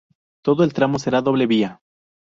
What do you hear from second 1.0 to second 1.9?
de doble vía.